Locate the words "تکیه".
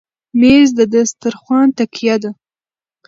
1.77-2.15